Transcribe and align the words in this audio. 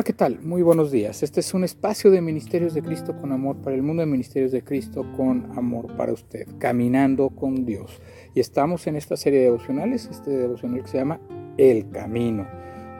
Hola, 0.00 0.06
¿qué 0.06 0.12
tal? 0.14 0.40
Muy 0.40 0.62
buenos 0.62 0.90
días. 0.90 1.22
Este 1.22 1.40
es 1.40 1.52
un 1.52 1.62
espacio 1.62 2.10
de 2.10 2.22
Ministerios 2.22 2.72
de 2.72 2.80
Cristo 2.80 3.14
con 3.20 3.32
amor 3.32 3.58
para 3.58 3.76
el 3.76 3.82
mundo 3.82 4.00
de 4.00 4.06
Ministerios 4.06 4.50
de 4.50 4.64
Cristo 4.64 5.04
con 5.14 5.52
amor 5.58 5.94
para 5.94 6.14
usted, 6.14 6.46
caminando 6.56 7.28
con 7.28 7.66
Dios. 7.66 8.00
Y 8.34 8.40
estamos 8.40 8.86
en 8.86 8.96
esta 8.96 9.18
serie 9.18 9.40
de 9.40 9.44
devocionales, 9.44 10.08
este 10.10 10.30
devocional 10.30 10.80
que 10.80 10.88
se 10.88 10.96
llama 10.96 11.20
El 11.58 11.90
Camino, 11.90 12.48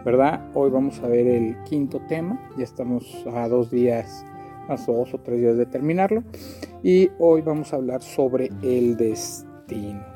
¿verdad? 0.05 0.51
Hoy 0.53 0.69
vamos 0.69 1.01
a 1.01 1.09
ver 1.09 1.27
el 1.27 1.57
quinto 1.63 2.03
tema, 2.07 2.39
ya 2.59 2.65
estamos 2.65 3.25
a 3.35 3.49
dos 3.49 3.71
días, 3.71 4.23
más 4.69 4.87
dos 4.87 5.15
o 5.15 5.21
tres 5.21 5.41
días 5.41 5.57
de 5.57 5.65
terminarlo, 5.65 6.23
y 6.83 7.09
hoy 7.19 7.41
vamos 7.41 7.73
a 7.73 7.77
hablar 7.77 8.03
sobre 8.03 8.51
el 8.61 8.99
destino 8.99 9.50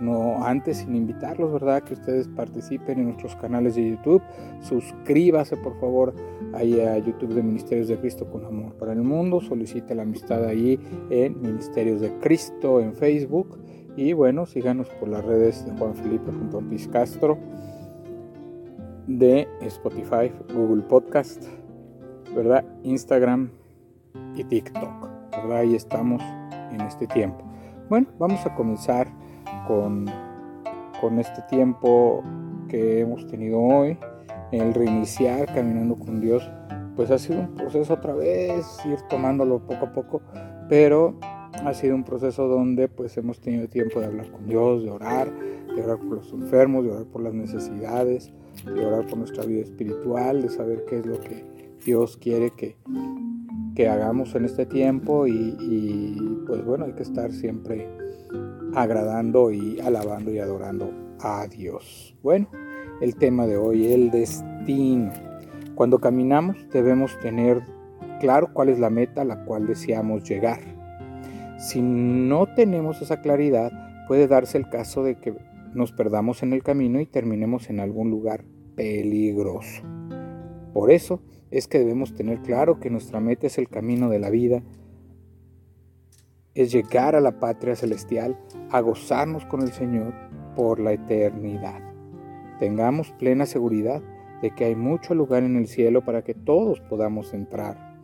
no 0.00 0.44
antes, 0.44 0.78
sin 0.78 0.94
invitarlos, 0.94 1.52
¿verdad? 1.52 1.82
Que 1.82 1.94
ustedes 1.94 2.28
participen 2.28 2.98
en 2.98 3.04
nuestros 3.06 3.36
canales 3.36 3.74
de 3.74 3.90
YouTube. 3.90 4.22
Suscríbase, 4.60 5.56
por 5.56 5.78
favor, 5.80 6.14
ahí 6.52 6.80
a 6.80 6.98
YouTube 6.98 7.34
de 7.34 7.42
Ministerios 7.42 7.88
de 7.88 7.98
Cristo 7.98 8.26
con 8.30 8.44
Amor 8.44 8.74
para 8.74 8.92
el 8.92 9.02
Mundo. 9.02 9.40
Solicite 9.40 9.94
la 9.94 10.02
amistad 10.02 10.44
ahí 10.44 10.78
en 11.10 11.40
Ministerios 11.40 12.00
de 12.00 12.12
Cristo 12.18 12.80
en 12.80 12.94
Facebook. 12.94 13.58
Y 13.96 14.12
bueno, 14.12 14.46
síganos 14.46 14.88
por 14.90 15.08
las 15.08 15.24
redes 15.24 15.64
de 15.64 15.72
Juan 15.78 15.94
Felipe 15.94 16.30
Ortiz 16.52 16.88
Castro, 16.88 17.38
de 19.06 19.46
Spotify, 19.60 20.32
Google 20.52 20.82
Podcast, 20.82 21.44
¿verdad? 22.34 22.64
Instagram 22.82 23.50
y 24.34 24.42
TikTok, 24.44 25.08
¿verdad? 25.30 25.58
Ahí 25.58 25.74
estamos 25.76 26.22
en 26.72 26.80
este 26.80 27.06
tiempo. 27.06 27.44
Bueno, 27.88 28.08
vamos 28.18 28.44
a 28.46 28.54
comenzar 28.54 29.06
con, 29.66 30.06
con 31.00 31.18
este 31.18 31.42
tiempo 31.42 32.22
que 32.68 33.00
hemos 33.00 33.26
tenido 33.26 33.60
hoy, 33.60 33.98
el 34.52 34.74
reiniciar 34.74 35.52
caminando 35.52 35.96
con 35.96 36.20
Dios, 36.20 36.48
pues 36.96 37.10
ha 37.10 37.18
sido 37.18 37.40
un 37.40 37.54
proceso 37.54 37.94
otra 37.94 38.14
vez, 38.14 38.66
ir 38.84 39.00
tomándolo 39.08 39.60
poco 39.66 39.86
a 39.86 39.92
poco, 39.92 40.22
pero 40.68 41.18
ha 41.64 41.74
sido 41.74 41.94
un 41.94 42.04
proceso 42.04 42.48
donde 42.48 42.88
pues 42.88 43.16
hemos 43.16 43.40
tenido 43.40 43.68
tiempo 43.68 44.00
de 44.00 44.06
hablar 44.06 44.30
con 44.30 44.46
Dios, 44.46 44.82
de 44.82 44.90
orar, 44.90 45.32
de 45.74 45.82
orar 45.82 45.98
por 45.98 46.18
los 46.18 46.32
enfermos, 46.32 46.84
de 46.84 46.90
orar 46.92 47.06
por 47.06 47.22
las 47.22 47.34
necesidades, 47.34 48.32
de 48.64 48.84
orar 48.84 49.06
por 49.06 49.18
nuestra 49.18 49.44
vida 49.44 49.62
espiritual, 49.62 50.42
de 50.42 50.48
saber 50.48 50.84
qué 50.88 50.98
es 50.98 51.06
lo 51.06 51.20
que 51.20 51.44
Dios 51.84 52.16
quiere 52.16 52.50
que, 52.50 52.76
que 53.74 53.88
hagamos 53.88 54.34
en 54.34 54.44
este 54.44 54.66
tiempo 54.66 55.26
y, 55.26 55.56
y 55.60 56.44
pues 56.46 56.64
bueno, 56.64 56.84
hay 56.86 56.92
que 56.92 57.02
estar 57.02 57.32
siempre 57.32 58.03
agradando 58.74 59.50
y 59.50 59.80
alabando 59.80 60.32
y 60.32 60.38
adorando 60.38 60.90
a 61.20 61.46
Dios. 61.46 62.16
Bueno, 62.22 62.48
el 63.00 63.16
tema 63.16 63.46
de 63.46 63.56
hoy, 63.56 63.92
el 63.92 64.10
destino. 64.10 65.12
Cuando 65.74 65.98
caminamos 65.98 66.56
debemos 66.72 67.18
tener 67.20 67.62
claro 68.20 68.52
cuál 68.52 68.68
es 68.68 68.78
la 68.78 68.90
meta 68.90 69.22
a 69.22 69.24
la 69.24 69.44
cual 69.44 69.66
deseamos 69.66 70.24
llegar. 70.24 70.60
Si 71.58 71.80
no 71.82 72.46
tenemos 72.54 73.00
esa 73.02 73.20
claridad, 73.20 73.72
puede 74.06 74.26
darse 74.26 74.58
el 74.58 74.68
caso 74.68 75.02
de 75.02 75.16
que 75.16 75.34
nos 75.74 75.92
perdamos 75.92 76.42
en 76.42 76.52
el 76.52 76.62
camino 76.62 77.00
y 77.00 77.06
terminemos 77.06 77.70
en 77.70 77.80
algún 77.80 78.10
lugar 78.10 78.44
peligroso. 78.76 79.82
Por 80.72 80.90
eso 80.90 81.20
es 81.50 81.68
que 81.68 81.78
debemos 81.78 82.14
tener 82.14 82.40
claro 82.42 82.80
que 82.80 82.90
nuestra 82.90 83.20
meta 83.20 83.46
es 83.46 83.58
el 83.58 83.68
camino 83.68 84.08
de 84.08 84.18
la 84.18 84.30
vida, 84.30 84.62
es 86.54 86.72
llegar 86.72 87.16
a 87.16 87.20
la 87.20 87.40
patria 87.40 87.76
celestial, 87.76 88.38
a 88.70 88.80
gozarnos 88.80 89.44
con 89.46 89.62
el 89.62 89.72
Señor 89.72 90.14
por 90.54 90.80
la 90.80 90.92
eternidad. 90.92 91.80
Tengamos 92.58 93.10
plena 93.12 93.46
seguridad 93.46 94.02
de 94.40 94.50
que 94.50 94.66
hay 94.66 94.76
mucho 94.76 95.14
lugar 95.14 95.42
en 95.42 95.56
el 95.56 95.66
cielo 95.66 96.04
para 96.04 96.22
que 96.22 96.34
todos 96.34 96.80
podamos 96.80 97.34
entrar. 97.34 97.94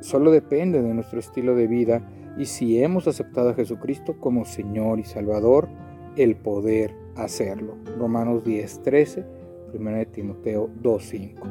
Solo 0.00 0.30
depende 0.30 0.80
de 0.80 0.94
nuestro 0.94 1.18
estilo 1.18 1.54
de 1.54 1.66
vida 1.66 2.08
y 2.38 2.46
si 2.46 2.82
hemos 2.82 3.08
aceptado 3.08 3.50
a 3.50 3.54
Jesucristo 3.54 4.16
como 4.20 4.44
Señor 4.44 5.00
y 5.00 5.04
Salvador, 5.04 5.68
el 6.16 6.36
poder 6.36 6.94
hacerlo. 7.16 7.76
Romanos 7.98 8.44
10:13, 8.44 9.26
1 9.74 10.06
Timoteo 10.06 10.70
2:5. 10.82 11.42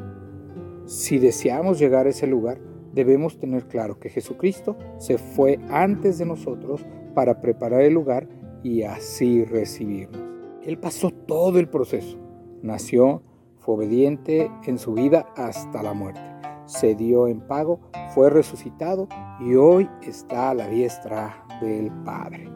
Si 0.86 1.18
deseamos 1.18 1.78
llegar 1.78 2.06
a 2.06 2.10
ese 2.10 2.26
lugar, 2.26 2.58
debemos 2.98 3.38
tener 3.38 3.68
claro 3.68 4.00
que 4.00 4.10
Jesucristo 4.10 4.76
se 4.98 5.18
fue 5.18 5.60
antes 5.70 6.18
de 6.18 6.26
nosotros 6.26 6.84
para 7.14 7.40
preparar 7.40 7.82
el 7.82 7.94
lugar 7.94 8.28
y 8.64 8.82
así 8.82 9.44
recibirnos. 9.44 10.20
Él 10.64 10.78
pasó 10.78 11.12
todo 11.12 11.60
el 11.60 11.68
proceso. 11.68 12.18
Nació, 12.60 13.22
fue 13.58 13.76
obediente 13.76 14.50
en 14.66 14.78
su 14.78 14.94
vida 14.94 15.26
hasta 15.36 15.80
la 15.80 15.92
muerte. 15.92 16.20
Se 16.66 16.96
dio 16.96 17.28
en 17.28 17.40
pago, 17.40 17.78
fue 18.16 18.30
resucitado 18.30 19.06
y 19.38 19.54
hoy 19.54 19.88
está 20.02 20.50
a 20.50 20.54
la 20.54 20.66
diestra 20.66 21.46
del 21.60 21.92
Padre. 22.04 22.50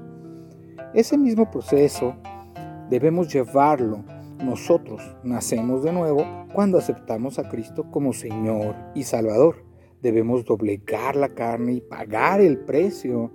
Ese 0.92 1.16
mismo 1.16 1.48
proceso 1.52 2.16
debemos 2.90 3.32
llevarlo. 3.32 4.02
Nosotros 4.42 5.02
nacemos 5.22 5.84
de 5.84 5.92
nuevo 5.92 6.26
cuando 6.52 6.78
aceptamos 6.78 7.38
a 7.38 7.48
Cristo 7.48 7.88
como 7.92 8.12
Señor 8.12 8.74
y 8.92 9.04
Salvador 9.04 9.71
debemos 10.02 10.44
doblegar 10.44 11.14
la 11.16 11.28
carne 11.28 11.74
y 11.74 11.80
pagar 11.80 12.40
el 12.40 12.58
precio 12.58 13.30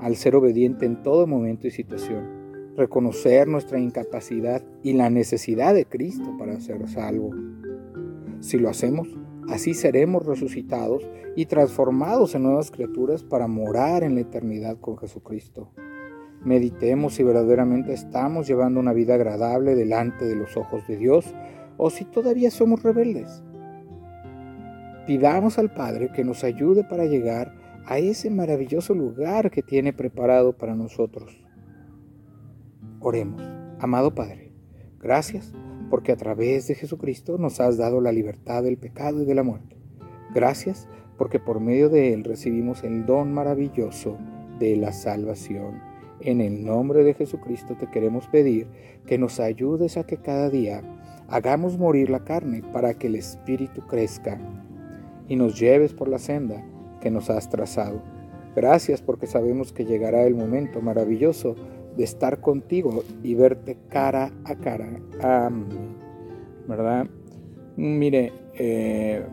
al 0.00 0.16
ser 0.16 0.34
obediente 0.34 0.84
en 0.84 1.02
todo 1.02 1.26
momento 1.26 1.66
y 1.66 1.70
situación. 1.70 2.74
Reconocer 2.76 3.48
nuestra 3.48 3.78
incapacidad 3.78 4.62
y 4.82 4.92
la 4.92 5.10
necesidad 5.10 5.74
de 5.74 5.86
Cristo 5.86 6.36
para 6.38 6.60
ser 6.60 6.86
salvo. 6.88 7.30
Si 8.40 8.58
lo 8.58 8.68
hacemos, 8.68 9.08
así 9.48 9.74
seremos 9.74 10.26
resucitados 10.26 11.08
y 11.36 11.46
transformados 11.46 12.34
en 12.34 12.42
nuevas 12.42 12.70
criaturas 12.70 13.22
para 13.22 13.46
morar 13.46 14.02
en 14.02 14.16
la 14.16 14.22
eternidad 14.22 14.78
con 14.78 14.98
Jesucristo. 14.98 15.70
Meditemos 16.44 17.14
si 17.14 17.24
verdaderamente 17.24 17.92
estamos 17.92 18.46
llevando 18.46 18.78
una 18.78 18.92
vida 18.92 19.14
agradable 19.14 19.74
delante 19.74 20.24
de 20.24 20.36
los 20.36 20.56
ojos 20.56 20.86
de 20.86 20.96
Dios 20.96 21.34
o 21.76 21.90
si 21.90 22.04
todavía 22.04 22.50
somos 22.50 22.82
rebeldes. 22.82 23.42
Pidamos 25.08 25.58
al 25.58 25.72
Padre 25.72 26.10
que 26.12 26.22
nos 26.22 26.44
ayude 26.44 26.84
para 26.84 27.06
llegar 27.06 27.54
a 27.86 27.96
ese 27.96 28.28
maravilloso 28.28 28.92
lugar 28.92 29.50
que 29.50 29.62
tiene 29.62 29.94
preparado 29.94 30.58
para 30.58 30.74
nosotros. 30.74 31.42
Oremos, 33.00 33.42
amado 33.78 34.14
Padre, 34.14 34.52
gracias 35.00 35.54
porque 35.88 36.12
a 36.12 36.16
través 36.18 36.68
de 36.68 36.74
Jesucristo 36.74 37.38
nos 37.38 37.58
has 37.58 37.78
dado 37.78 38.02
la 38.02 38.12
libertad 38.12 38.62
del 38.62 38.76
pecado 38.76 39.22
y 39.22 39.24
de 39.24 39.34
la 39.34 39.42
muerte. 39.42 39.78
Gracias 40.34 40.86
porque 41.16 41.40
por 41.40 41.58
medio 41.58 41.88
de 41.88 42.12
Él 42.12 42.22
recibimos 42.22 42.84
el 42.84 43.06
don 43.06 43.32
maravilloso 43.32 44.18
de 44.58 44.76
la 44.76 44.92
salvación. 44.92 45.80
En 46.20 46.42
el 46.42 46.66
nombre 46.66 47.02
de 47.02 47.14
Jesucristo 47.14 47.78
te 47.78 47.86
queremos 47.86 48.28
pedir 48.28 48.66
que 49.06 49.16
nos 49.16 49.40
ayudes 49.40 49.96
a 49.96 50.04
que 50.04 50.18
cada 50.18 50.50
día 50.50 50.82
hagamos 51.28 51.78
morir 51.78 52.10
la 52.10 52.24
carne 52.24 52.62
para 52.74 52.92
que 52.92 53.06
el 53.06 53.14
Espíritu 53.14 53.86
crezca 53.86 54.38
y 55.28 55.36
nos 55.36 55.58
lleves 55.58 55.92
por 55.92 56.08
la 56.08 56.18
senda 56.18 56.64
que 57.00 57.10
nos 57.10 57.30
has 57.30 57.48
trazado. 57.48 58.02
Gracias 58.56 59.02
porque 59.02 59.26
sabemos 59.26 59.72
que 59.72 59.84
llegará 59.84 60.24
el 60.24 60.34
momento 60.34 60.80
maravilloso 60.80 61.54
de 61.96 62.04
estar 62.04 62.40
contigo 62.40 63.04
y 63.22 63.34
verte 63.34 63.76
cara 63.88 64.32
a 64.44 64.54
cara. 64.56 64.88
¿Verdad? 66.66 67.06
Mire, 67.76 68.32
eh, 68.54 69.24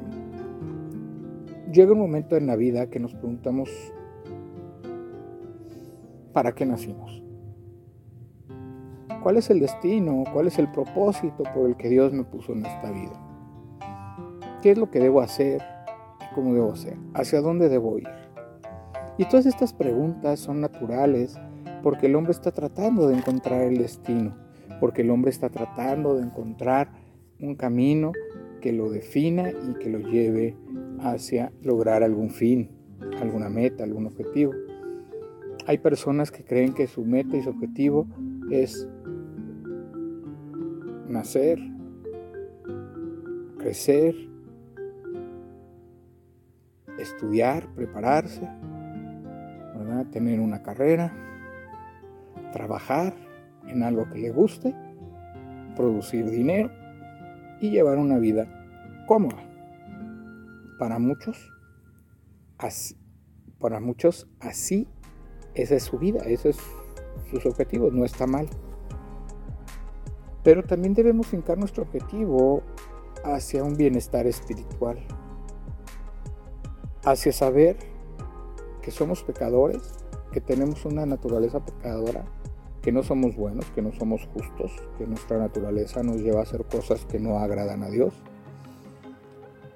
llega 1.72 1.94
un 1.94 2.00
momento 2.00 2.38
en 2.38 2.48
la 2.48 2.56
vida 2.56 2.90
que 2.90 3.00
nos 3.00 3.14
preguntamos, 3.14 3.70
¿para 6.34 6.54
qué 6.54 6.66
nacimos? 6.66 7.24
¿Cuál 9.24 9.38
es 9.38 9.50
el 9.50 9.60
destino? 9.60 10.24
¿Cuál 10.32 10.48
es 10.48 10.60
el 10.60 10.72
propósito 10.72 11.44
por 11.56 11.68
el 11.68 11.76
que 11.76 11.90
Dios 11.90 12.14
me 12.14 12.24
puso 12.24 12.54
en 12.54 12.66
esta 12.66 12.92
vida? 12.92 13.20
¿Qué 14.62 14.72
es 14.72 14.78
lo 14.78 14.92
que 14.92 15.00
debo 15.00 15.22
hacer? 15.22 15.75
Cómo 16.36 16.54
debo 16.54 16.76
ser, 16.76 16.98
hacia 17.14 17.40
dónde 17.40 17.70
debo 17.70 17.98
ir. 17.98 18.10
Y 19.18 19.24
todas 19.26 19.46
estas 19.46 19.74
preguntas 19.74 20.42
son 20.42 20.60
naturales 20.60 21.40
porque 21.82 22.08
el 22.08 22.16
hombre 22.16 22.34
está 22.34 22.52
tratando 22.52 23.08
de 23.08 23.16
encontrar 23.16 23.62
el 23.62 23.78
destino, 23.78 24.36
porque 24.82 25.02
el 25.02 25.10
hombre 25.10 25.32
está 25.32 25.50
tratando 25.50 26.16
de 26.16 26.24
encontrar 26.24 26.92
un 27.40 27.56
camino 27.56 28.12
que 28.60 28.74
lo 28.74 28.90
defina 28.90 29.50
y 29.50 29.76
que 29.80 29.90
lo 29.90 30.00
lleve 30.00 30.58
hacia 31.00 31.54
lograr 31.62 32.04
algún 32.04 32.30
fin, 32.32 32.70
alguna 33.22 33.50
meta, 33.50 33.86
algún 33.86 34.08
objetivo. 34.08 34.52
Hay 35.68 35.78
personas 35.78 36.32
que 36.32 36.44
creen 36.44 36.74
que 36.74 36.88
su 36.88 37.06
meta 37.06 37.38
y 37.38 37.44
su 37.44 37.50
objetivo 37.50 38.08
es 38.52 38.88
nacer, 41.08 41.60
crecer, 43.58 44.16
estudiar, 46.98 47.68
prepararse, 47.76 48.48
tener 50.12 50.40
una 50.40 50.62
carrera, 50.62 51.14
trabajar 52.52 53.14
en 53.68 53.84
algo 53.84 54.10
que 54.10 54.20
le 54.20 54.32
guste, 54.32 54.76
producir 55.76 56.30
dinero 56.30 56.72
y 57.60 57.72
llevar 57.72 57.98
una 57.98 58.18
vida 58.18 58.48
cómoda. 59.08 59.44
para 60.78 61.00
muchos, 61.00 61.54
así, 62.58 62.98
para 63.60 63.80
muchos 63.80 64.28
así, 64.42 64.90
esa 65.54 65.76
es 65.76 65.84
su 65.84 65.98
vida, 65.98 66.20
ese 66.26 66.50
es 66.50 66.58
sus 67.30 67.46
objetivos, 67.46 67.94
no 67.94 68.04
está 68.04 68.28
mal. 68.28 68.48
Pero 70.44 70.64
también 70.64 70.94
debemos 70.94 71.28
fincar 71.28 71.58
nuestro 71.58 71.84
objetivo 71.84 72.62
hacia 73.24 73.64
un 73.64 73.78
bienestar 73.78 74.28
espiritual, 74.28 75.00
hacia 77.06 77.32
saber 77.32 77.78
que 78.82 78.92
somos 78.92 79.24
pecadores, 79.24 79.94
que 80.32 80.42
tenemos 80.42 80.86
una 80.86 81.06
naturaleza 81.06 81.64
pecadora, 81.64 82.26
que 82.82 82.92
no 82.92 83.04
somos 83.04 83.36
buenos, 83.36 83.66
que 83.72 83.82
no 83.82 83.92
somos 83.94 84.28
justos, 84.34 84.72
que 84.98 85.06
nuestra 85.06 85.38
naturaleza 85.38 86.04
nos 86.04 86.18
lleva 86.18 86.40
a 86.40 86.44
hacer 86.44 86.66
cosas 86.66 87.06
que 87.06 87.20
no 87.20 87.38
agradan 87.40 87.84
a 87.84 87.90
Dios. 87.90 88.14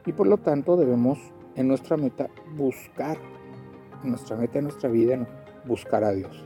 Y 0.06 0.14
por 0.14 0.28
lo 0.28 0.38
tanto 0.38 0.76
debemos 0.76 1.20
en 1.56 1.68
nuestra 1.68 1.98
meta 1.98 2.30
buscar, 2.56 3.18
en 4.04 4.10
nuestra 4.10 4.36
meta 4.36 4.58
en 4.58 4.66
nuestra 4.66 4.90
vida, 4.90 5.28
buscar 5.66 6.04
a 6.04 6.12
Dios 6.12 6.46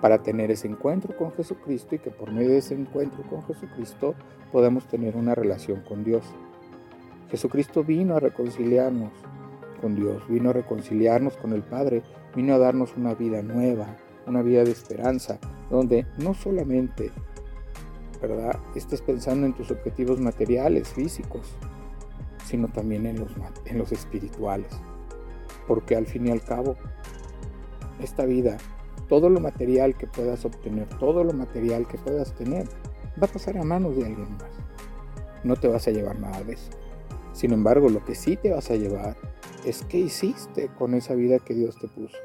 para 0.00 0.22
tener 0.22 0.50
ese 0.50 0.68
encuentro 0.68 1.16
con 1.16 1.32
Jesucristo 1.32 1.94
y 1.94 1.98
que 1.98 2.10
por 2.10 2.32
medio 2.32 2.50
de 2.50 2.58
ese 2.58 2.74
encuentro 2.74 3.22
con 3.28 3.42
Jesucristo 3.44 4.14
podamos 4.50 4.86
tener 4.86 5.16
una 5.16 5.34
relación 5.34 5.82
con 5.82 6.04
Dios. 6.04 6.24
Jesucristo 7.30 7.82
vino 7.84 8.16
a 8.16 8.20
reconciliarnos 8.20 9.12
Dios, 9.88 10.22
vino 10.28 10.50
a 10.50 10.52
reconciliarnos 10.52 11.36
con 11.36 11.52
el 11.52 11.62
Padre, 11.62 12.02
vino 12.34 12.54
a 12.54 12.58
darnos 12.58 12.96
una 12.96 13.14
vida 13.14 13.42
nueva, 13.42 13.96
una 14.26 14.42
vida 14.42 14.64
de 14.64 14.70
esperanza, 14.70 15.38
donde 15.70 16.06
no 16.18 16.34
solamente, 16.34 17.10
¿verdad?, 18.20 18.58
estés 18.74 19.02
pensando 19.02 19.46
en 19.46 19.54
tus 19.54 19.70
objetivos 19.70 20.20
materiales, 20.20 20.88
físicos, 20.88 21.56
sino 22.44 22.68
también 22.68 23.06
en 23.06 23.20
los, 23.20 23.32
en 23.66 23.78
los 23.78 23.92
espirituales. 23.92 24.72
Porque 25.66 25.96
al 25.96 26.06
fin 26.06 26.26
y 26.26 26.30
al 26.30 26.42
cabo, 26.42 26.76
esta 28.00 28.24
vida 28.24 28.58
todo 29.12 29.28
lo 29.28 29.40
material 29.40 29.94
que 29.94 30.06
puedas 30.06 30.44
obtener, 30.46 30.88
todo 30.98 31.22
lo 31.22 31.34
material 31.34 31.86
que 31.86 31.98
puedas 31.98 32.32
tener, 32.32 32.66
va 33.22 33.26
a 33.26 33.30
pasar 33.30 33.58
a 33.58 33.62
manos 33.62 33.94
de 33.94 34.06
alguien 34.06 34.32
más. 34.38 34.50
No 35.44 35.54
te 35.54 35.68
vas 35.68 35.86
a 35.86 35.90
llevar 35.90 36.18
nada 36.18 36.42
de 36.42 36.54
eso. 36.54 36.70
Sin 37.34 37.52
embargo, 37.52 37.90
lo 37.90 38.02
que 38.06 38.14
sí 38.14 38.38
te 38.38 38.50
vas 38.50 38.70
a 38.70 38.76
llevar 38.76 39.16
es 39.64 39.84
qué 39.84 39.98
hiciste 39.98 40.68
con 40.78 40.94
esa 40.94 41.14
vida 41.14 41.38
que 41.38 41.54
Dios 41.54 41.76
te 41.78 41.88
puso. 41.88 42.16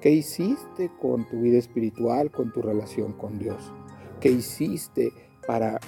¿Qué 0.00 0.10
hiciste 0.10 0.90
con 1.00 1.28
tu 1.28 1.40
vida 1.40 1.58
espiritual, 1.58 2.30
con 2.30 2.52
tu 2.52 2.62
relación 2.62 3.12
con 3.12 3.38
Dios? 3.38 3.72
¿Qué 4.20 4.30
hiciste 4.30 5.12
para 5.46 5.78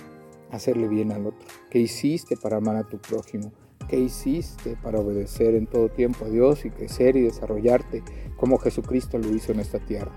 hacerle 0.50 0.88
bien 0.88 1.10
al 1.10 1.26
otro? 1.26 1.48
¿Qué 1.70 1.80
hiciste 1.80 2.36
para 2.36 2.58
amar 2.58 2.76
a 2.76 2.84
tu 2.84 2.98
prójimo? 2.98 3.52
¿Qué 3.88 3.98
hiciste 3.98 4.76
para 4.82 5.00
obedecer 5.00 5.54
en 5.54 5.66
todo 5.66 5.88
tiempo 5.88 6.26
a 6.26 6.28
Dios 6.28 6.64
y 6.64 6.70
crecer 6.70 7.16
y 7.16 7.22
desarrollarte 7.22 8.02
como 8.36 8.58
Jesucristo 8.58 9.18
lo 9.18 9.30
hizo 9.34 9.52
en 9.52 9.60
esta 9.60 9.78
tierra? 9.78 10.12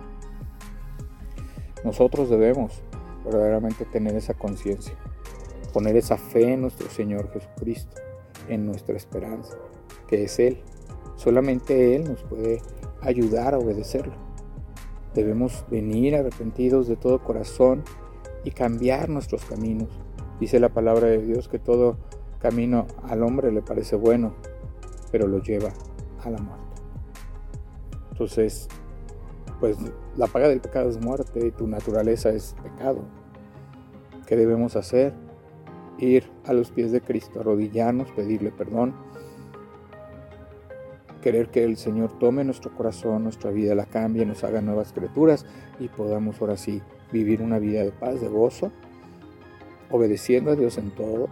Nosotros 1.84 2.30
debemos 2.30 2.82
verdaderamente 3.26 3.86
tener 3.86 4.16
esa 4.16 4.34
conciencia, 4.34 4.94
poner 5.74 5.96
esa 5.96 6.18
fe 6.18 6.54
en 6.54 6.62
nuestro 6.62 6.90
Señor 6.90 7.32
Jesucristo, 7.32 7.96
en 8.48 8.66
nuestra 8.66 8.96
esperanza, 8.96 9.58
que 10.08 10.24
es 10.24 10.40
Él. 10.40 10.60
Solamente 11.16 11.96
Él 11.96 12.06
nos 12.06 12.24
puede 12.24 12.62
ayudar 13.02 13.54
a 13.54 13.60
obedecerlo. 13.60 14.14
Debemos 15.14 15.66
venir 15.70 16.16
arrepentidos 16.16 16.88
de 16.88 16.96
todo 16.96 17.24
corazón 17.24 17.84
y 18.44 18.52
cambiar 18.52 19.10
nuestros 19.10 19.46
caminos. 19.46 19.90
Dice 20.40 20.60
la 20.60 20.70
palabra 20.70 21.08
de 21.08 21.18
Dios 21.18 21.48
que 21.48 21.60
todo 21.60 21.98
camino 22.40 22.86
al 23.04 23.24
hombre 23.24 23.52
le 23.52 23.62
parece 23.62 23.96
bueno, 23.96 24.36
pero 25.12 25.28
lo 25.28 25.42
lleva 25.42 25.74
a 26.24 26.30
la 26.30 26.38
muerte. 26.38 26.66
Entonces, 28.12 28.68
pues 29.60 29.78
la 30.16 30.28
paga 30.28 30.48
del 30.48 30.62
pecado 30.62 30.90
es 30.90 31.02
muerte 31.02 31.48
y 31.48 31.52
tu 31.52 31.68
naturaleza 31.68 32.30
es 32.30 32.56
pecado. 32.62 33.02
¿Qué 34.28 34.36
debemos 34.36 34.76
hacer? 34.76 35.14
Ir 35.98 36.30
a 36.46 36.54
los 36.54 36.72
pies 36.72 36.92
de 36.92 37.02
Cristo, 37.02 37.40
arrodillarnos, 37.40 38.12
pedirle 38.12 38.52
perdón, 38.52 38.94
querer 41.28 41.50
que 41.50 41.66
el 41.66 41.76
Señor 41.76 42.18
tome 42.20 42.46
nuestro 42.46 42.74
corazón, 42.74 43.24
nuestra 43.24 43.52
vida, 43.52 43.76
la 43.76 43.86
cambie, 43.86 44.26
nos 44.26 44.46
haga 44.46 44.62
nuevas 44.62 44.94
criaturas 44.94 45.46
y 45.78 45.90
podamos 45.90 46.40
ahora 46.40 46.56
sí 46.56 46.82
vivir 47.12 47.42
una 47.42 47.60
vida 47.60 47.84
de 47.84 47.92
paz, 47.92 48.22
de 48.22 48.30
gozo, 48.30 48.72
obedeciendo 49.92 50.52
a 50.52 50.56
Dios 50.56 50.78
en 50.78 50.90
todo, 50.92 51.28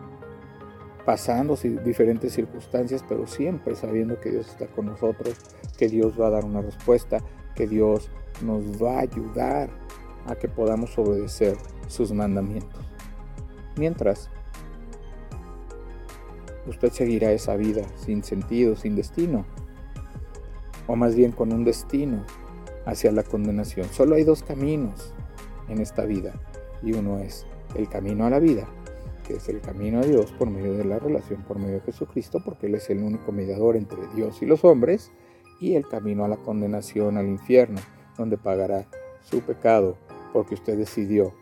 pasando 1.05 1.55
diferentes 1.55 2.33
circunstancias, 2.33 3.05
pero 3.07 3.25
siempre 3.25 3.73
sabiendo 3.75 4.19
que 4.19 4.31
Dios 4.31 4.49
está 4.49 4.67
con 4.67 4.87
nosotros, 4.87 5.37
que 5.77 5.87
Dios 5.87 6.19
va 6.19 6.27
a 6.27 6.31
dar 6.31 6.43
una 6.43 6.61
respuesta, 6.61 7.19
que 7.55 7.65
Dios 7.65 8.09
nos 8.41 8.83
va 8.83 8.97
a 8.97 9.03
ayudar 9.03 9.69
a 10.27 10.35
que 10.35 10.49
podamos 10.49 10.97
obedecer 10.97 11.55
sus 11.87 12.11
mandamientos. 12.11 12.85
Mientras, 13.77 14.29
usted 16.67 16.91
seguirá 16.91 17.31
esa 17.31 17.55
vida 17.55 17.83
sin 17.95 18.25
sentido, 18.25 18.75
sin 18.75 18.97
destino, 18.97 19.45
o 20.87 20.95
más 20.95 21.15
bien 21.15 21.31
con 21.31 21.51
un 21.51 21.63
destino 21.63 22.23
hacia 22.85 23.11
la 23.11 23.23
condenación. 23.23 23.87
Solo 23.89 24.15
hay 24.15 24.23
dos 24.23 24.43
caminos 24.43 25.13
en 25.69 25.81
esta 25.81 26.05
vida, 26.05 26.33
y 26.83 26.93
uno 26.93 27.19
es 27.19 27.45
el 27.75 27.89
camino 27.89 28.25
a 28.25 28.29
la 28.29 28.39
vida 28.39 28.67
que 29.25 29.35
es 29.35 29.49
el 29.49 29.59
camino 29.59 29.99
a 29.99 30.03
Dios 30.03 30.31
por 30.33 30.49
medio 30.49 30.73
de 30.73 30.85
la 30.85 30.99
relación 30.99 31.41
por 31.43 31.57
medio 31.57 31.75
de 31.75 31.81
Jesucristo, 31.81 32.41
porque 32.43 32.67
Él 32.67 32.75
es 32.75 32.89
el 32.89 33.03
único 33.03 33.31
mediador 33.31 33.75
entre 33.75 34.07
Dios 34.15 34.41
y 34.41 34.45
los 34.45 34.63
hombres, 34.63 35.11
y 35.59 35.75
el 35.75 35.87
camino 35.87 36.25
a 36.25 36.27
la 36.27 36.37
condenación 36.37 37.17
al 37.17 37.27
infierno, 37.27 37.79
donde 38.17 38.37
pagará 38.37 38.87
su 39.21 39.41
pecado, 39.41 39.97
porque 40.33 40.55
usted 40.55 40.77
decidió 40.77 41.33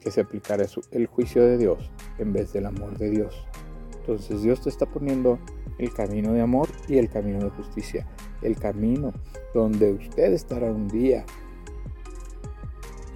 que 0.00 0.10
se 0.10 0.20
aplicara 0.20 0.64
el 0.92 1.06
juicio 1.06 1.44
de 1.44 1.58
Dios 1.58 1.90
en 2.18 2.32
vez 2.32 2.52
del 2.52 2.66
amor 2.66 2.96
de 2.98 3.10
Dios. 3.10 3.46
Entonces 4.00 4.42
Dios 4.42 4.62
te 4.62 4.70
está 4.70 4.86
poniendo 4.86 5.38
el 5.78 5.92
camino 5.92 6.32
de 6.32 6.40
amor 6.40 6.68
y 6.88 6.98
el 6.98 7.10
camino 7.10 7.40
de 7.40 7.50
justicia, 7.50 8.06
el 8.42 8.56
camino 8.56 9.12
donde 9.54 9.92
usted 9.92 10.32
estará 10.32 10.70
un 10.70 10.88
día 10.88 11.24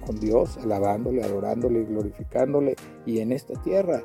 con 0.05 0.19
Dios, 0.19 0.57
alabándole, 0.57 1.23
adorándole, 1.23 1.83
glorificándole. 1.83 2.75
Y 3.05 3.19
en 3.19 3.31
esta 3.31 3.61
tierra, 3.61 4.03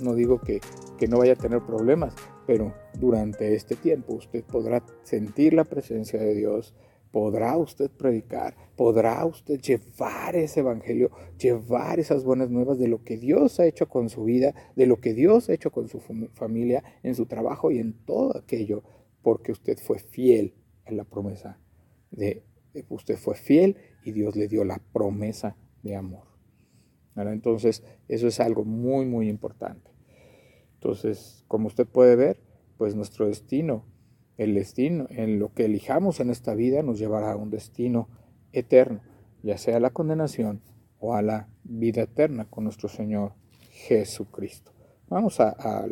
no 0.00 0.14
digo 0.14 0.40
que, 0.40 0.60
que 0.98 1.08
no 1.08 1.18
vaya 1.18 1.32
a 1.32 1.36
tener 1.36 1.62
problemas, 1.62 2.14
pero 2.46 2.74
durante 2.98 3.54
este 3.54 3.74
tiempo 3.76 4.14
usted 4.14 4.44
podrá 4.44 4.84
sentir 5.02 5.54
la 5.54 5.64
presencia 5.64 6.18
de 6.18 6.34
Dios, 6.34 6.74
podrá 7.10 7.56
usted 7.56 7.90
predicar, 7.90 8.54
podrá 8.76 9.24
usted 9.24 9.60
llevar 9.60 10.36
ese 10.36 10.60
evangelio, 10.60 11.10
llevar 11.38 11.98
esas 11.98 12.24
buenas 12.24 12.50
nuevas 12.50 12.78
de 12.78 12.88
lo 12.88 13.02
que 13.02 13.16
Dios 13.16 13.58
ha 13.60 13.66
hecho 13.66 13.88
con 13.88 14.08
su 14.08 14.24
vida, 14.24 14.54
de 14.76 14.86
lo 14.86 15.00
que 15.00 15.14
Dios 15.14 15.48
ha 15.48 15.54
hecho 15.54 15.70
con 15.70 15.88
su 15.88 16.00
familia, 16.34 16.84
en 17.02 17.14
su 17.14 17.26
trabajo 17.26 17.70
y 17.70 17.78
en 17.78 17.94
todo 18.04 18.36
aquello, 18.36 18.82
porque 19.28 19.52
usted 19.52 19.76
fue 19.76 19.98
fiel 19.98 20.54
en 20.86 20.96
la 20.96 21.04
promesa 21.04 21.58
de 22.10 22.46
usted 22.88 23.18
fue 23.18 23.34
fiel 23.34 23.76
y 24.02 24.12
Dios 24.12 24.36
le 24.36 24.48
dio 24.48 24.64
la 24.64 24.80
promesa 24.94 25.54
de 25.82 25.96
amor. 25.96 26.28
Entonces, 27.14 27.84
eso 28.08 28.26
es 28.26 28.40
algo 28.40 28.64
muy, 28.64 29.04
muy 29.04 29.28
importante. 29.28 29.90
Entonces, 30.76 31.44
como 31.46 31.66
usted 31.66 31.86
puede 31.86 32.16
ver, 32.16 32.40
pues 32.78 32.94
nuestro 32.94 33.26
destino, 33.26 33.84
el 34.38 34.54
destino, 34.54 35.06
en 35.10 35.38
lo 35.38 35.52
que 35.52 35.66
elijamos 35.66 36.20
en 36.20 36.30
esta 36.30 36.54
vida, 36.54 36.82
nos 36.82 36.98
llevará 36.98 37.32
a 37.32 37.36
un 37.36 37.50
destino 37.50 38.08
eterno, 38.52 39.02
ya 39.42 39.58
sea 39.58 39.76
a 39.76 39.80
la 39.80 39.90
condenación 39.90 40.62
o 41.00 41.14
a 41.14 41.20
la 41.20 41.50
vida 41.64 42.00
eterna 42.00 42.46
con 42.48 42.64
nuestro 42.64 42.88
Señor 42.88 43.34
Jesucristo. 43.72 44.72
Vamos 45.10 45.38
a, 45.38 45.86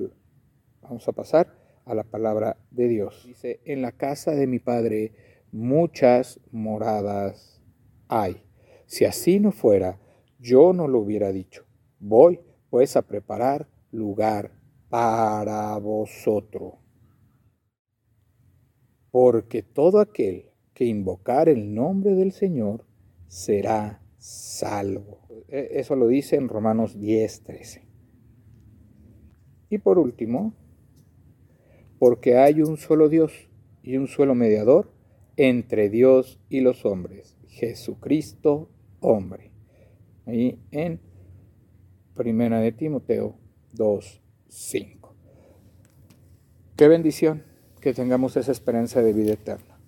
vamos 0.80 1.06
a 1.06 1.12
pasar 1.12 1.55
a 1.86 1.94
la 1.94 2.02
palabra 2.02 2.58
de 2.70 2.88
Dios. 2.88 3.24
Dice, 3.26 3.60
en 3.64 3.80
la 3.80 3.92
casa 3.92 4.32
de 4.32 4.46
mi 4.46 4.58
Padre 4.58 5.12
muchas 5.52 6.40
moradas 6.50 7.62
hay. 8.08 8.42
Si 8.86 9.04
así 9.04 9.40
no 9.40 9.52
fuera, 9.52 9.98
yo 10.38 10.72
no 10.72 10.88
lo 10.88 10.98
hubiera 10.98 11.32
dicho. 11.32 11.64
Voy 11.98 12.40
pues 12.68 12.96
a 12.96 13.02
preparar 13.02 13.68
lugar 13.92 14.52
para 14.90 15.78
vosotros. 15.78 16.74
Porque 19.10 19.62
todo 19.62 20.00
aquel 20.00 20.50
que 20.74 20.84
invocar 20.84 21.48
el 21.48 21.72
nombre 21.72 22.14
del 22.14 22.32
Señor 22.32 22.84
será 23.28 24.02
salvo. 24.18 25.20
E, 25.48 25.68
eso 25.72 25.94
lo 25.94 26.08
dice 26.08 26.36
en 26.36 26.48
Romanos 26.48 26.98
10, 26.98 27.42
13. 27.44 27.86
Y 29.70 29.78
por 29.78 29.98
último, 29.98 30.54
porque 31.98 32.38
hay 32.38 32.62
un 32.62 32.76
solo 32.76 33.08
Dios 33.08 33.48
y 33.82 33.96
un 33.96 34.08
solo 34.08 34.34
mediador 34.34 34.92
entre 35.36 35.88
Dios 35.88 36.40
y 36.48 36.60
los 36.60 36.84
hombres, 36.84 37.36
Jesucristo 37.46 38.68
hombre. 39.00 39.50
Ahí 40.26 40.58
en 40.70 41.00
Primera 42.14 42.60
de 42.60 42.72
Timoteo 42.72 43.36
2, 43.72 44.22
5. 44.48 45.14
Qué 46.76 46.88
bendición 46.88 47.44
que 47.80 47.94
tengamos 47.94 48.36
esa 48.36 48.52
esperanza 48.52 49.02
de 49.02 49.12
vida 49.12 49.34
eterna, 49.34 49.78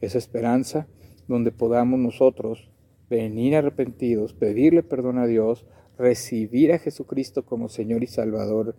esa 0.00 0.18
esperanza 0.18 0.88
donde 1.28 1.52
podamos 1.52 1.98
nosotros 1.98 2.70
venir 3.08 3.56
arrepentidos, 3.56 4.34
pedirle 4.34 4.82
perdón 4.82 5.18
a 5.18 5.26
Dios, 5.26 5.66
recibir 5.96 6.72
a 6.72 6.78
Jesucristo 6.78 7.44
como 7.44 7.68
Señor 7.68 8.02
y 8.02 8.06
Salvador 8.06 8.76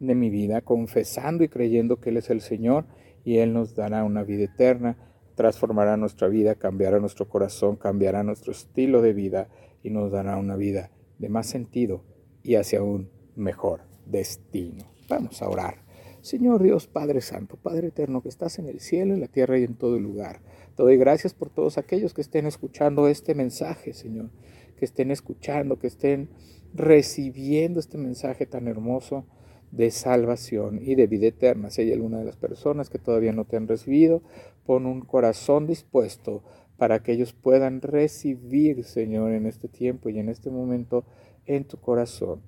de 0.00 0.14
mi 0.14 0.30
vida, 0.30 0.62
confesando 0.62 1.44
y 1.44 1.48
creyendo 1.48 2.00
que 2.00 2.10
Él 2.10 2.16
es 2.16 2.30
el 2.30 2.40
Señor 2.40 2.86
y 3.24 3.38
Él 3.38 3.52
nos 3.52 3.74
dará 3.74 4.02
una 4.02 4.24
vida 4.24 4.44
eterna, 4.44 4.96
transformará 5.36 5.96
nuestra 5.96 6.28
vida, 6.28 6.54
cambiará 6.54 6.98
nuestro 6.98 7.28
corazón, 7.28 7.76
cambiará 7.76 8.22
nuestro 8.22 8.52
estilo 8.52 9.02
de 9.02 9.12
vida 9.12 9.48
y 9.82 9.90
nos 9.90 10.10
dará 10.10 10.36
una 10.36 10.56
vida 10.56 10.90
de 11.18 11.28
más 11.28 11.46
sentido 11.46 12.04
y 12.42 12.56
hacia 12.56 12.82
un 12.82 13.10
mejor 13.36 13.82
destino. 14.06 14.84
Vamos 15.08 15.42
a 15.42 15.48
orar. 15.48 15.84
Señor 16.22 16.62
Dios 16.62 16.86
Padre 16.86 17.20
Santo, 17.20 17.56
Padre 17.56 17.88
Eterno, 17.88 18.22
que 18.22 18.28
estás 18.28 18.58
en 18.58 18.66
el 18.66 18.80
cielo, 18.80 19.14
en 19.14 19.20
la 19.20 19.28
tierra 19.28 19.58
y 19.58 19.64
en 19.64 19.74
todo 19.74 19.98
lugar. 19.98 20.40
Te 20.76 20.82
doy 20.82 20.96
gracias 20.96 21.32
por 21.32 21.50
todos 21.50 21.78
aquellos 21.78 22.12
que 22.12 22.20
estén 22.20 22.46
escuchando 22.46 23.08
este 23.08 23.34
mensaje, 23.34 23.94
Señor, 23.94 24.30
que 24.76 24.84
estén 24.84 25.10
escuchando, 25.10 25.78
que 25.78 25.86
estén 25.86 26.28
recibiendo 26.74 27.80
este 27.80 27.98
mensaje 27.98 28.46
tan 28.46 28.68
hermoso 28.68 29.26
de 29.70 29.90
salvación 29.90 30.80
y 30.82 30.94
de 30.94 31.06
vida 31.06 31.28
eterna. 31.28 31.70
Si 31.70 31.82
hay 31.82 31.92
alguna 31.92 32.18
de 32.18 32.24
las 32.24 32.36
personas 32.36 32.90
que 32.90 32.98
todavía 32.98 33.32
no 33.32 33.44
te 33.44 33.56
han 33.56 33.68
recibido, 33.68 34.22
pon 34.64 34.86
un 34.86 35.00
corazón 35.02 35.66
dispuesto 35.66 36.42
para 36.76 37.02
que 37.02 37.12
ellos 37.12 37.32
puedan 37.32 37.82
recibir, 37.82 38.84
Señor, 38.84 39.32
en 39.32 39.46
este 39.46 39.68
tiempo 39.68 40.08
y 40.08 40.18
en 40.18 40.28
este 40.28 40.50
momento 40.50 41.04
en 41.46 41.64
tu 41.64 41.78
corazón. 41.78 42.40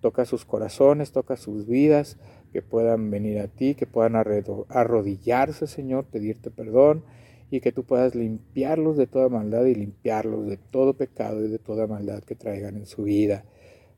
Toca 0.00 0.24
sus 0.24 0.44
corazones, 0.44 1.12
toca 1.12 1.36
sus 1.36 1.66
vidas, 1.66 2.18
que 2.52 2.62
puedan 2.62 3.10
venir 3.10 3.40
a 3.40 3.48
ti, 3.48 3.74
que 3.74 3.86
puedan 3.86 4.14
arrodillarse, 4.14 5.66
Señor, 5.66 6.04
pedirte 6.04 6.50
perdón 6.50 7.04
y 7.50 7.60
que 7.60 7.72
tú 7.72 7.84
puedas 7.84 8.14
limpiarlos 8.14 8.96
de 8.96 9.06
toda 9.06 9.28
maldad 9.28 9.64
y 9.64 9.74
limpiarlos 9.74 10.46
de 10.46 10.56
todo 10.56 10.94
pecado 10.94 11.44
y 11.44 11.48
de 11.48 11.58
toda 11.58 11.86
maldad 11.86 12.22
que 12.22 12.34
traigan 12.34 12.76
en 12.76 12.86
su 12.86 13.02
vida. 13.02 13.44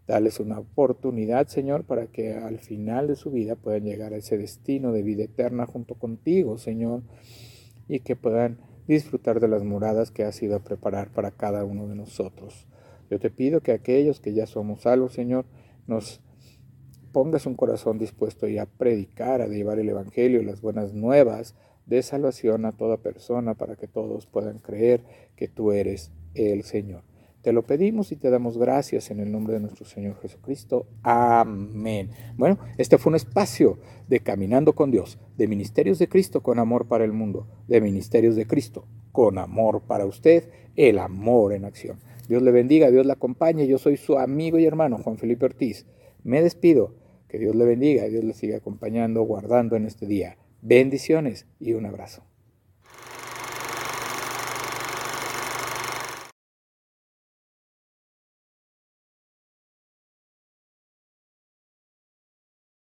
Dales 0.06 0.38
una 0.38 0.60
oportunidad, 0.60 1.48
Señor, 1.48 1.84
para 1.84 2.06
que 2.06 2.34
al 2.34 2.58
final 2.58 3.08
de 3.08 3.16
su 3.16 3.30
vida 3.30 3.56
puedan 3.56 3.84
llegar 3.84 4.12
a 4.12 4.18
ese 4.18 4.38
destino 4.38 4.92
de 4.92 5.02
vida 5.02 5.24
eterna 5.24 5.66
junto 5.66 5.96
contigo, 5.96 6.58
Señor, 6.58 7.02
y 7.88 8.00
que 8.00 8.14
puedan 8.14 8.58
disfrutar 8.86 9.40
de 9.40 9.48
las 9.48 9.64
moradas 9.64 10.12
que 10.12 10.24
has 10.24 10.40
ido 10.42 10.56
a 10.56 10.62
preparar 10.62 11.12
para 11.12 11.32
cada 11.32 11.64
uno 11.64 11.88
de 11.88 11.96
nosotros. 11.96 12.68
Yo 13.10 13.18
te 13.18 13.30
pido 13.30 13.60
que 13.60 13.72
aquellos 13.72 14.20
que 14.20 14.32
ya 14.32 14.46
somos 14.46 14.82
salvos, 14.82 15.12
Señor, 15.12 15.44
nos 15.86 16.20
pongas 17.12 17.46
un 17.46 17.54
corazón 17.54 17.98
dispuesto 17.98 18.46
a 18.46 18.66
predicar, 18.66 19.40
a 19.40 19.46
llevar 19.46 19.78
el 19.78 19.88
Evangelio, 19.88 20.42
las 20.42 20.60
buenas 20.60 20.92
nuevas 20.92 21.56
de 21.86 22.02
salvación 22.02 22.64
a 22.64 22.72
toda 22.72 22.98
persona 22.98 23.54
para 23.54 23.76
que 23.76 23.86
todos 23.86 24.26
puedan 24.26 24.58
creer 24.58 25.02
que 25.36 25.48
tú 25.48 25.72
eres 25.72 26.12
el 26.34 26.62
Señor. 26.62 27.02
Te 27.46 27.52
lo 27.52 27.62
pedimos 27.62 28.10
y 28.10 28.16
te 28.16 28.28
damos 28.28 28.58
gracias 28.58 29.12
en 29.12 29.20
el 29.20 29.30
nombre 29.30 29.54
de 29.54 29.60
nuestro 29.60 29.86
Señor 29.86 30.20
Jesucristo. 30.20 30.88
Amén. 31.04 32.10
Bueno, 32.36 32.58
este 32.76 32.98
fue 32.98 33.10
un 33.10 33.14
espacio 33.14 33.78
de 34.08 34.18
Caminando 34.18 34.72
con 34.72 34.90
Dios, 34.90 35.20
de 35.36 35.46
Ministerios 35.46 36.00
de 36.00 36.08
Cristo 36.08 36.42
con 36.42 36.58
amor 36.58 36.88
para 36.88 37.04
el 37.04 37.12
mundo, 37.12 37.46
de 37.68 37.80
Ministerios 37.80 38.34
de 38.34 38.48
Cristo 38.48 38.88
con 39.12 39.38
amor 39.38 39.82
para 39.82 40.06
usted, 40.06 40.50
el 40.74 40.98
amor 40.98 41.52
en 41.52 41.66
acción. 41.66 42.00
Dios 42.28 42.42
le 42.42 42.50
bendiga, 42.50 42.90
Dios 42.90 43.06
le 43.06 43.12
acompañe. 43.12 43.68
Yo 43.68 43.78
soy 43.78 43.96
su 43.96 44.18
amigo 44.18 44.58
y 44.58 44.66
hermano 44.66 44.98
Juan 44.98 45.16
Felipe 45.16 45.44
Ortiz. 45.44 45.86
Me 46.24 46.42
despido 46.42 46.96
que 47.28 47.38
Dios 47.38 47.54
le 47.54 47.64
bendiga, 47.64 48.08
Dios 48.08 48.24
le 48.24 48.34
siga 48.34 48.56
acompañando, 48.56 49.22
guardando 49.22 49.76
en 49.76 49.86
este 49.86 50.06
día. 50.06 50.36
Bendiciones 50.62 51.46
y 51.60 51.74
un 51.74 51.86
abrazo. 51.86 52.24